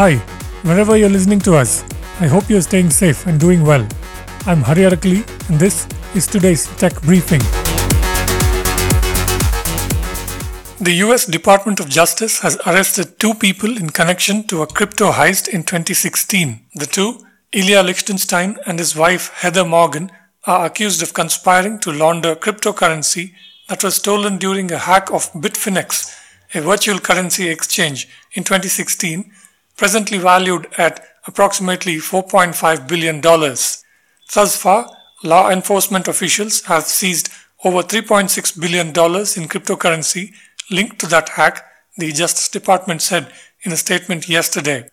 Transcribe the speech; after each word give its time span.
Hi, 0.00 0.16
wherever 0.62 0.96
you're 0.96 1.10
listening 1.10 1.40
to 1.40 1.56
us, 1.56 1.84
I 2.20 2.26
hope 2.26 2.48
you're 2.48 2.62
staying 2.62 2.88
safe 2.88 3.26
and 3.26 3.38
doing 3.38 3.62
well. 3.62 3.86
I'm 4.46 4.62
Hari 4.62 4.84
Arakali, 4.84 5.20
and 5.50 5.60
this 5.60 5.86
is 6.14 6.26
today's 6.26 6.64
Tech 6.78 6.98
Briefing. 7.02 7.40
The 10.80 10.94
US 11.04 11.26
Department 11.26 11.80
of 11.80 11.90
Justice 11.90 12.40
has 12.40 12.56
arrested 12.66 13.18
two 13.18 13.34
people 13.34 13.76
in 13.76 13.90
connection 13.90 14.42
to 14.44 14.62
a 14.62 14.66
crypto 14.66 15.10
heist 15.10 15.48
in 15.48 15.64
2016. 15.64 16.60
The 16.76 16.86
two, 16.86 17.22
Ilya 17.52 17.82
Lichtenstein 17.82 18.56
and 18.66 18.78
his 18.78 18.96
wife 18.96 19.28
Heather 19.34 19.66
Morgan, 19.66 20.10
are 20.46 20.64
accused 20.64 21.02
of 21.02 21.12
conspiring 21.12 21.78
to 21.80 21.92
launder 21.92 22.34
cryptocurrency 22.34 23.34
that 23.68 23.84
was 23.84 23.96
stolen 23.96 24.38
during 24.38 24.72
a 24.72 24.78
hack 24.78 25.10
of 25.10 25.30
Bitfinex, 25.34 26.10
a 26.54 26.62
virtual 26.62 27.00
currency 27.00 27.50
exchange, 27.50 28.08
in 28.32 28.44
2016 28.44 29.30
presently 29.80 30.18
valued 30.18 30.68
at 30.76 31.02
approximately 31.26 31.96
$4.5 31.96 32.86
billion. 32.86 33.22
Thus 33.22 33.82
far, 34.54 34.94
law 35.24 35.50
enforcement 35.50 36.06
officials 36.06 36.60
have 36.64 36.84
seized 36.84 37.30
over 37.64 37.82
$3.6 37.82 38.60
billion 38.60 38.88
in 38.88 39.48
cryptocurrency 39.48 40.34
linked 40.70 40.98
to 40.98 41.06
that 41.06 41.30
hack, 41.30 41.64
the 41.96 42.12
Justice 42.12 42.50
Department 42.50 43.00
said 43.00 43.32
in 43.62 43.72
a 43.72 43.76
statement 43.78 44.28
yesterday. 44.28 44.86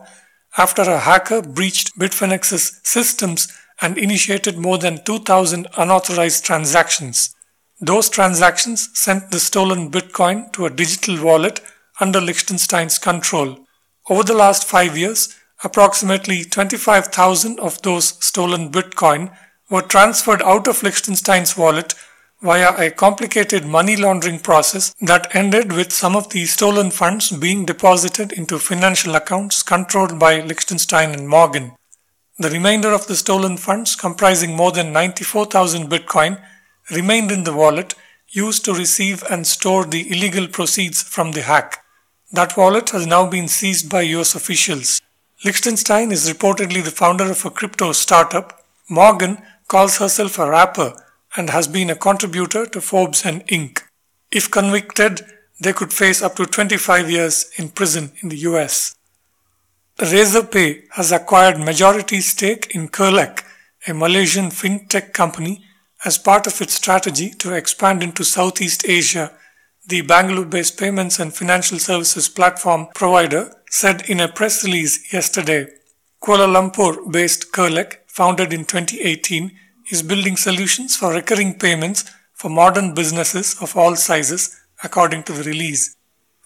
after 0.57 0.83
a 0.83 0.99
hacker 0.99 1.41
breached 1.41 1.97
Bitfinex's 1.97 2.79
systems 2.83 3.47
and 3.81 3.97
initiated 3.97 4.57
more 4.57 4.77
than 4.77 5.03
2,000 5.03 5.67
unauthorized 5.77 6.45
transactions. 6.45 7.35
Those 7.81 8.09
transactions 8.09 8.89
sent 8.93 9.31
the 9.31 9.39
stolen 9.39 9.91
Bitcoin 9.91 10.51
to 10.53 10.65
a 10.65 10.69
digital 10.69 11.21
wallet 11.23 11.59
under 11.99 12.21
Lichtenstein's 12.21 12.97
control. 12.97 13.65
Over 14.09 14.23
the 14.23 14.35
last 14.35 14.63
five 14.65 14.97
years, 14.97 15.35
approximately 15.63 16.43
25,000 16.43 17.59
of 17.59 17.81
those 17.81 18.23
stolen 18.23 18.71
Bitcoin 18.71 19.35
were 19.69 19.81
transferred 19.81 20.41
out 20.43 20.67
of 20.67 20.83
Lichtenstein's 20.83 21.57
wallet 21.57 21.95
via 22.43 22.75
a 22.77 22.91
complicated 22.91 23.65
money 23.65 23.95
laundering 23.95 24.37
process 24.37 24.93
that 24.99 25.33
ended 25.33 25.71
with 25.71 25.93
some 25.93 26.13
of 26.13 26.29
the 26.31 26.43
stolen 26.43 26.91
funds 26.91 27.31
being 27.31 27.65
deposited 27.65 28.33
into 28.33 28.59
financial 28.59 29.15
accounts 29.15 29.63
controlled 29.63 30.19
by 30.19 30.41
Lichtenstein 30.41 31.11
and 31.11 31.29
Morgan. 31.29 31.71
The 32.37 32.49
remainder 32.49 32.91
of 32.91 33.07
the 33.07 33.15
stolen 33.15 33.55
funds, 33.55 33.95
comprising 33.95 34.57
more 34.57 34.73
than 34.73 34.91
94,000 34.91 35.89
Bitcoin, 35.89 36.43
remained 36.91 37.31
in 37.31 37.45
the 37.45 37.53
wallet 37.53 37.95
used 38.27 38.65
to 38.65 38.73
receive 38.73 39.23
and 39.29 39.47
store 39.47 39.85
the 39.85 40.11
illegal 40.11 40.47
proceeds 40.49 41.01
from 41.01 41.31
the 41.31 41.43
hack. 41.43 41.81
That 42.33 42.57
wallet 42.57 42.89
has 42.89 43.07
now 43.07 43.29
been 43.29 43.47
seized 43.47 43.89
by 43.89 44.01
US 44.01 44.35
officials. 44.35 44.99
Lichtenstein 45.45 46.11
is 46.11 46.29
reportedly 46.29 46.83
the 46.83 46.91
founder 46.91 47.31
of 47.31 47.45
a 47.45 47.51
crypto 47.51 47.93
startup. 47.93 48.65
Morgan 48.89 49.37
calls 49.69 49.99
herself 49.99 50.39
a 50.39 50.49
rapper 50.49 51.02
and 51.35 51.49
has 51.49 51.67
been 51.67 51.89
a 51.89 51.95
contributor 51.95 52.65
to 52.65 52.81
Forbes 52.81 53.25
and 53.25 53.45
Inc. 53.47 53.81
If 54.31 54.51
convicted, 54.51 55.21
they 55.59 55.73
could 55.73 55.93
face 55.93 56.21
up 56.21 56.35
to 56.35 56.45
25 56.45 57.09
years 57.09 57.49
in 57.57 57.69
prison 57.69 58.11
in 58.21 58.29
the 58.29 58.37
US. 58.49 58.95
Razorpay 59.99 60.83
has 60.91 61.11
acquired 61.11 61.59
majority 61.59 62.19
stake 62.19 62.75
in 62.75 62.89
Curlec, 62.89 63.43
a 63.87 63.93
Malaysian 63.93 64.49
fintech 64.49 65.13
company, 65.13 65.63
as 66.05 66.17
part 66.17 66.47
of 66.47 66.59
its 66.61 66.73
strategy 66.73 67.29
to 67.29 67.53
expand 67.53 68.03
into 68.03 68.23
Southeast 68.23 68.85
Asia, 68.87 69.31
the 69.87 70.01
Bangalore-based 70.01 70.77
payments 70.77 71.19
and 71.19 71.33
financial 71.33 71.77
services 71.77 72.27
platform 72.27 72.87
provider 72.95 73.53
said 73.69 74.01
in 74.09 74.19
a 74.19 74.27
press 74.27 74.63
release 74.63 75.13
yesterday. 75.13 75.67
Kuala 76.21 76.47
Lumpur-based 76.47 77.51
Curlec, 77.51 77.97
founded 78.07 78.53
in 78.53 78.65
2018, 78.65 79.51
is 79.89 80.03
building 80.03 80.37
solutions 80.37 80.95
for 80.95 81.13
recurring 81.13 81.57
payments 81.57 82.05
for 82.33 82.49
modern 82.49 82.93
businesses 82.93 83.55
of 83.61 83.75
all 83.77 83.95
sizes, 83.95 84.59
according 84.83 85.23
to 85.23 85.33
the 85.33 85.43
release. 85.43 85.95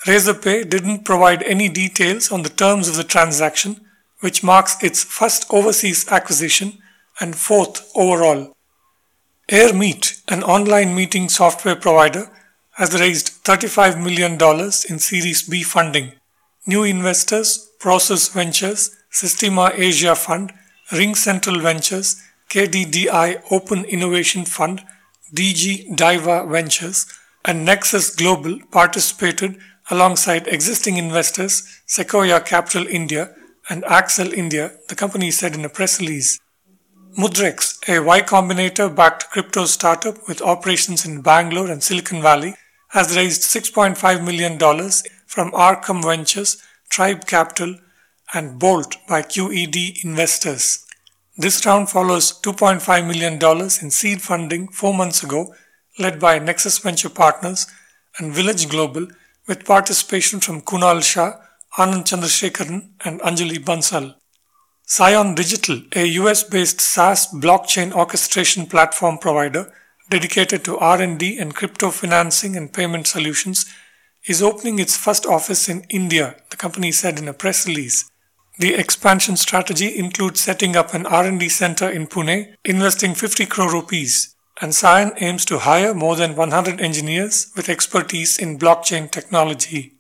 Razorpay 0.06 0.70
didn't 0.70 1.06
provide 1.06 1.44
any 1.44 1.70
details 1.70 2.32
on 2.32 2.44
the 2.44 2.50
terms 2.50 2.88
of 2.88 2.96
the 2.96 3.04
transaction, 3.04 3.82
which 4.20 4.44
marks 4.44 4.82
its 4.84 5.04
first 5.04 5.46
overseas 5.52 6.08
acquisition 6.12 6.78
and 7.20 7.36
fourth 7.36 7.92
overall. 7.96 8.54
AirMeet, 9.50 10.22
an 10.28 10.44
online 10.44 10.94
meeting 10.94 11.30
software 11.30 11.76
provider, 11.76 12.30
has 12.72 13.00
raised 13.00 13.44
$35 13.44 14.04
million 14.04 14.34
in 14.90 15.00
Series 15.00 15.48
B 15.48 15.64
funding. 15.64 16.12
New 16.68 16.84
investors, 16.84 17.72
Prosus 17.80 18.32
Ventures, 18.34 18.96
Sistema 19.12 19.72
Asia 19.74 20.16
Fund, 20.16 20.54
Ring 20.92 21.16
Central 21.16 21.60
Ventures, 21.60 22.22
KDDI 22.50 23.42
Open 23.52 23.84
Innovation 23.86 24.46
Fund, 24.46 24.84
DG 25.34 25.96
Daiwa 25.96 26.50
Ventures, 26.50 27.06
and 27.44 27.66
Nexus 27.66 28.16
Global 28.16 28.60
participated 28.72 29.58
alongside 29.90 30.48
existing 30.48 30.98
investors 30.98 31.82
Sequoia 31.86 32.40
Capital 32.40 32.88
India 32.88 33.36
and 33.70 33.84
Accel 33.84 34.32
India, 34.34 34.72
the 34.88 34.96
company 34.96 35.30
said 35.30 35.56
in 35.56 35.66
a 35.66 35.70
press 35.70 36.00
release. 36.00 36.40
Mudrex, 37.18 37.78
a 37.90 38.00
Y 38.00 38.22
Combinator 38.22 38.94
backed 38.96 39.30
crypto 39.30 39.66
startup 39.66 40.28
with 40.28 40.42
operations 40.42 41.06
in 41.06 41.22
Bangalore 41.22 41.70
and 41.70 41.84
Silicon 41.84 42.22
Valley, 42.22 42.56
has 42.90 43.16
raised 43.18 43.42
$6.5 43.42 44.24
million 44.24 44.58
from 45.26 45.52
Arkam 45.52 46.04
Ventures, 46.04 46.62
Tribe 46.90 47.26
Capital, 47.26 47.76
and 48.34 48.58
Bolt 48.60 48.96
by 49.08 49.22
QED 49.22 50.06
investors. 50.06 50.87
This 51.40 51.64
round 51.68 51.88
follows 51.88 52.42
$2.5 52.42 53.06
million 53.06 53.36
in 53.84 53.92
seed 53.92 54.24
funding 54.24 54.70
four 54.70 54.92
months 54.92 55.22
ago, 55.22 55.54
led 56.00 56.20
by 56.20 56.40
Nexus 56.40 56.80
Venture 56.80 57.10
Partners 57.10 57.68
and 58.18 58.34
Village 58.34 58.68
Global, 58.68 59.08
with 59.48 59.64
participation 59.64 60.40
from 60.40 60.62
Kunal 60.62 61.04
Shah, 61.04 61.34
Anand 61.78 62.06
Chandrasekaran, 62.06 62.90
and 63.06 63.22
Anjali 63.22 63.64
Bansal. 63.64 64.16
Cion 64.88 65.36
Digital, 65.36 65.82
a 65.96 66.08
US-based 66.08 66.82
SaaS 66.82 67.28
blockchain 67.28 67.94
orchestration 67.94 68.66
platform 68.66 69.20
provider 69.20 69.72
dedicated 70.10 70.66
to 70.66 70.80
R&D 70.80 71.38
and 71.38 71.54
crypto 71.54 71.92
financing 71.92 72.56
and 72.56 72.74
payment 72.74 73.06
solutions, 73.06 73.72
is 74.26 74.42
opening 74.42 74.80
its 74.80 74.98
first 74.98 75.28
office 75.28 75.70
in 75.70 75.86
India, 75.90 76.36
the 76.50 76.58
company 76.58 76.92
said 76.92 77.20
in 77.20 77.28
a 77.28 77.34
press 77.34 77.68
release. 77.68 78.10
The 78.60 78.74
expansion 78.74 79.38
strategy 79.38 79.96
includes 79.96 80.42
setting 80.42 80.76
up 80.76 80.96
an 80.96 81.06
R&D 81.06 81.48
center 81.50 81.88
in 81.90 82.08
Pune, 82.08 82.56
investing 82.66 83.14
50 83.14 83.46
crore 83.46 83.72
rupees, 83.72 84.36
and 84.60 84.74
Cion 84.74 85.12
aims 85.18 85.46
to 85.46 85.60
hire 85.60 85.94
more 85.94 86.16
than 86.16 86.36
100 86.36 86.82
engineers 86.82 87.52
with 87.56 87.70
expertise 87.70 88.40
in 88.40 88.58
blockchain 88.58 89.12
technology. 89.12 89.94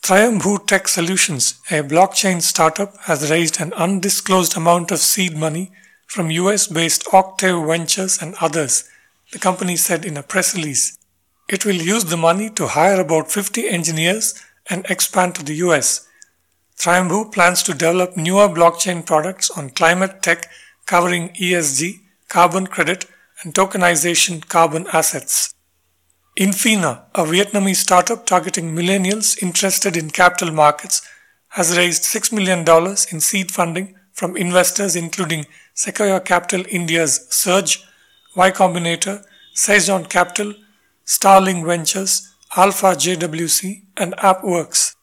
Triumbhu 0.00 0.64
Tech 0.66 0.86
Solutions, 0.86 1.60
a 1.72 1.82
blockchain 1.82 2.40
startup, 2.40 2.96
has 3.02 3.30
raised 3.30 3.60
an 3.60 3.72
undisclosed 3.72 4.56
amount 4.56 4.92
of 4.92 5.00
seed 5.00 5.36
money 5.36 5.72
from 6.06 6.30
US-based 6.30 7.12
Octave 7.12 7.66
Ventures 7.66 8.22
and 8.22 8.36
others, 8.40 8.88
the 9.32 9.40
company 9.40 9.74
said 9.74 10.04
in 10.04 10.16
a 10.16 10.22
press 10.22 10.54
release. 10.54 10.98
It 11.48 11.64
will 11.64 11.74
use 11.74 12.04
the 12.04 12.16
money 12.16 12.48
to 12.50 12.68
hire 12.68 13.00
about 13.00 13.32
50 13.32 13.68
engineers 13.68 14.40
and 14.70 14.86
expand 14.88 15.34
to 15.34 15.44
the 15.44 15.54
US. 15.66 16.06
Triumbhu 16.76 17.32
plans 17.32 17.62
to 17.64 17.72
develop 17.72 18.16
newer 18.16 18.48
blockchain 18.48 19.04
products 19.04 19.50
on 19.50 19.70
climate 19.70 20.22
tech 20.22 20.48
covering 20.86 21.30
ESG, 21.30 22.00
carbon 22.28 22.66
credit, 22.66 23.06
and 23.42 23.54
tokenization 23.54 24.46
carbon 24.48 24.86
assets. 24.92 25.54
Infina, 26.38 27.04
a 27.14 27.24
Vietnamese 27.24 27.76
startup 27.76 28.24
targeting 28.24 28.74
millennials 28.74 29.42
interested 29.42 29.96
in 29.96 30.10
capital 30.10 30.50
markets, 30.50 31.02
has 31.48 31.76
raised 31.76 32.02
$6 32.04 32.32
million 32.32 32.60
in 33.12 33.20
seed 33.20 33.50
funding 33.50 33.94
from 34.12 34.36
investors 34.36 34.96
including 34.96 35.46
Sequoia 35.74 36.20
Capital 36.20 36.64
India's 36.70 37.26
Surge, 37.30 37.84
Y 38.34 38.50
Combinator, 38.50 39.22
Saison 39.52 40.06
Capital, 40.06 40.54
Starling 41.04 41.64
Ventures, 41.64 42.32
Alpha 42.56 42.94
JWC, 42.94 43.82
and 43.96 44.14
AppWorks. 44.16 44.94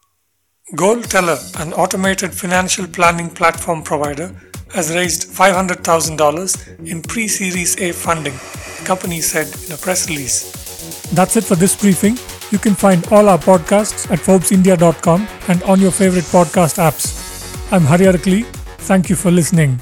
GoalTeller, 0.75 1.59
an 1.61 1.73
automated 1.73 2.31
financial 2.31 2.85
planning 2.87 3.29
platform 3.31 3.81
provider, 3.81 4.31
has 4.71 4.93
raised 4.93 5.27
$500,000 5.29 6.87
in 6.87 7.01
pre 7.01 7.27
Series 7.27 7.75
A 7.81 7.91
funding, 7.91 8.33
the 8.33 8.83
company 8.85 9.19
said 9.19 9.47
in 9.65 9.71
a 9.71 9.77
press 9.77 10.07
release. 10.07 11.09
That's 11.11 11.35
it 11.37 11.43
for 11.43 11.55
this 11.55 11.75
briefing. 11.75 12.19
You 12.51 12.59
can 12.59 12.75
find 12.75 13.05
all 13.11 13.29
our 13.29 13.39
podcasts 13.39 14.11
at 14.11 14.19
ForbesIndia.com 14.19 15.27
and 15.47 15.63
on 15.63 15.79
your 15.79 15.91
favorite 15.91 16.25
podcast 16.25 16.77
apps. 16.77 17.71
I'm 17.71 17.81
Hari. 17.81 18.43
Thank 18.77 19.09
you 19.09 19.15
for 19.15 19.31
listening. 19.31 19.81